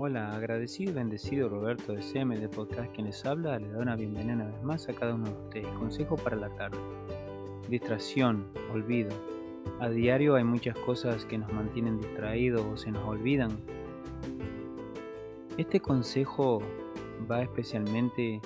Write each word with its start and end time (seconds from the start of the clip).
Hola, 0.00 0.32
agradecido 0.36 0.92
y 0.92 0.94
bendecido 0.94 1.48
Roberto 1.48 1.92
de 1.92 2.02
CM 2.02 2.38
de 2.38 2.48
Podcast 2.48 2.94
quien 2.94 3.08
les 3.08 3.26
habla, 3.26 3.58
le 3.58 3.66
da 3.66 3.80
una 3.80 3.96
bienvenida 3.96 4.34
una 4.34 4.46
vez 4.46 4.62
más 4.62 4.88
a 4.88 4.92
cada 4.92 5.12
uno 5.12 5.24
de 5.24 5.32
ustedes. 5.32 5.66
Consejo 5.76 6.14
para 6.14 6.36
la 6.36 6.50
tarde. 6.50 6.78
Distracción, 7.68 8.46
olvido. 8.72 9.10
A 9.80 9.88
diario 9.88 10.36
hay 10.36 10.44
muchas 10.44 10.78
cosas 10.78 11.24
que 11.24 11.36
nos 11.36 11.52
mantienen 11.52 11.98
distraídos 11.98 12.64
o 12.64 12.76
se 12.76 12.92
nos 12.92 13.04
olvidan. 13.08 13.58
Este 15.56 15.80
consejo 15.80 16.62
va 17.28 17.42
especialmente 17.42 18.40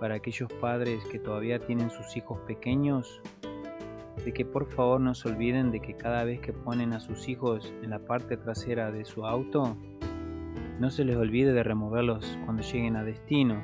para 0.00 0.14
aquellos 0.14 0.50
padres 0.62 1.04
que 1.12 1.18
todavía 1.18 1.58
tienen 1.58 1.90
sus 1.90 2.16
hijos 2.16 2.38
pequeños, 2.46 3.20
de 4.24 4.32
que 4.32 4.46
por 4.46 4.64
favor 4.64 4.98
no 4.98 5.14
se 5.14 5.28
olviden 5.28 5.72
de 5.72 5.80
que 5.80 5.94
cada 5.94 6.24
vez 6.24 6.40
que 6.40 6.54
ponen 6.54 6.94
a 6.94 7.00
sus 7.00 7.28
hijos 7.28 7.70
en 7.82 7.90
la 7.90 7.98
parte 7.98 8.38
trasera 8.38 8.90
de 8.90 9.04
su 9.04 9.26
auto, 9.26 9.76
no 10.78 10.90
se 10.90 11.04
les 11.04 11.16
olvide 11.16 11.52
de 11.52 11.62
removerlos 11.62 12.38
cuando 12.44 12.62
lleguen 12.62 12.96
a 12.96 13.04
destino. 13.04 13.62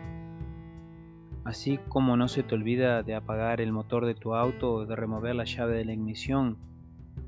Así 1.45 1.79
como 1.89 2.17
no 2.17 2.29
se 2.29 2.43
te 2.43 2.55
olvida 2.55 3.03
de 3.03 3.15
apagar 3.15 3.61
el 3.61 3.73
motor 3.73 4.07
de 4.07 4.15
tu 4.15 4.35
auto 4.35 4.87
de 4.87 4.97
remover 4.97 5.35
la 5.35 5.45
llave 5.45 5.77
de 5.77 5.85
la 5.85 5.93
ignición 5.93 6.57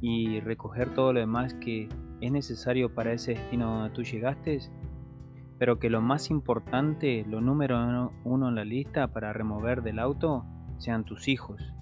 y 0.00 0.40
recoger 0.40 0.94
todo 0.94 1.12
lo 1.12 1.20
demás 1.20 1.54
que 1.54 1.88
es 2.20 2.32
necesario 2.32 2.94
para 2.94 3.12
ese 3.12 3.34
destino 3.34 3.66
donde 3.66 3.90
tú 3.90 4.02
llegaste, 4.02 4.60
pero 5.58 5.78
que 5.78 5.90
lo 5.90 6.00
más 6.00 6.30
importante, 6.30 7.24
lo 7.28 7.40
número 7.40 8.12
uno 8.24 8.48
en 8.48 8.54
la 8.54 8.64
lista 8.64 9.08
para 9.08 9.32
remover 9.32 9.82
del 9.82 9.98
auto, 9.98 10.44
sean 10.78 11.04
tus 11.04 11.28
hijos. 11.28 11.74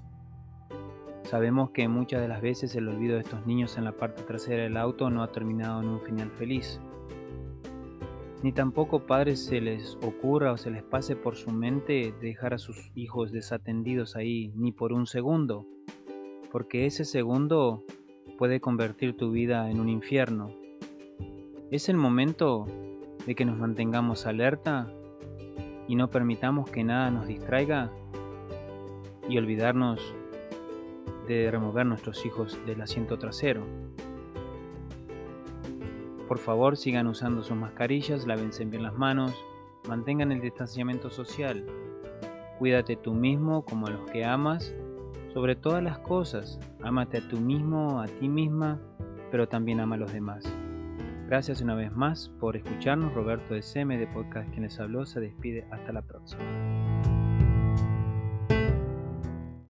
Sabemos 1.25 1.71
que 1.71 1.87
muchas 1.87 2.21
de 2.21 2.29
las 2.29 2.43
veces 2.43 2.75
el 2.75 2.89
olvido 2.89 3.15
de 3.15 3.21
estos 3.21 3.47
niños 3.47 3.79
en 3.79 3.85
la 3.85 3.93
parte 3.93 4.23
trasera 4.23 4.65
del 4.65 4.77
auto 4.77 5.09
no 5.11 5.23
ha 5.23 5.31
terminado 5.31 5.81
en 5.81 5.89
un 5.89 6.01
final 6.01 6.31
feliz 6.33 6.81
ni 8.43 8.53
tampoco 8.53 9.07
padres 9.07 9.45
se 9.45 9.61
les 9.61 9.97
ocurra 10.03 10.53
o 10.53 10.57
se 10.57 10.71
les 10.71 10.83
pase 10.83 11.15
por 11.15 11.37
su 11.37 11.51
mente 11.51 12.13
dejar 12.21 12.55
a 12.55 12.59
sus 12.59 12.91
hijos 12.95 13.31
desatendidos 13.31 14.17
ahí 14.17 14.53
ni 14.57 14.73
por 14.73 14.93
un 14.93 15.07
segundo, 15.07 15.67
porque 16.51 16.87
ese 16.87 17.05
segundo 17.05 17.85
puede 18.39 18.61
convertir 18.61 19.17
tu 19.17 19.31
vida 19.31 19.71
en 19.71 19.79
un 19.79 19.89
infierno. 19.89 20.51
Es 21.71 21.89
el 21.89 21.97
momento 21.97 22.67
de 23.27 23.35
que 23.37 23.45
nos 23.45 23.57
mantengamos 23.57 24.27
alerta 24.27 24.93
y 25.87 25.95
no 25.95 26.11
permitamos 26.11 26.69
que 26.69 26.83
nada 26.83 27.11
nos 27.11 27.29
distraiga 27.29 27.93
y 29.29 29.39
olvidarnos 29.39 30.15
de 31.29 31.51
remover 31.51 31.87
nuestros 31.87 32.27
hijos 32.27 32.59
del 32.67 32.83
asiento 32.83 33.19
trasero. 33.19 33.65
Por 36.29 36.39
favor, 36.39 36.77
sigan 36.77 37.07
usando 37.07 37.43
sus 37.43 37.57
mascarillas, 37.57 38.27
lávense 38.27 38.65
bien 38.65 38.83
las 38.83 38.95
manos, 38.95 39.33
mantengan 39.89 40.33
el 40.33 40.41
distanciamiento 40.41 41.11
social. 41.11 41.67
Cuídate 42.59 42.97
tú 42.97 43.13
mismo 43.13 43.65
como 43.65 43.87
a 43.87 43.91
los 43.91 44.11
que 44.11 44.25
amas. 44.25 44.75
Sobre 45.33 45.57
todas 45.57 45.83
las 45.83 45.99
cosas, 45.99 46.61
ámate 46.83 47.19
a 47.19 47.29
tú 47.29 47.39
mismo, 47.39 48.01
a 48.01 48.07
ti 48.07 48.29
misma, 48.29 48.81
pero 49.31 49.49
también 49.49 49.81
ama 49.81 49.97
a 49.97 49.99
los 49.99 50.13
demás. 50.13 50.45
Gracias 51.27 51.63
una 51.63 51.75
vez 51.75 51.91
más 51.93 52.29
por 52.41 52.57
escucharnos. 52.57 53.15
Roberto 53.15 53.55
de 53.55 53.63
CM 53.63 53.97
de 53.97 54.07
Podcast 54.07 54.51
quien 54.51 54.65
les 54.65 54.79
habló 54.79 55.07
se 55.07 55.21
despide. 55.21 55.67
Hasta 55.71 55.93
la 55.93 56.03
próxima. 56.03 56.43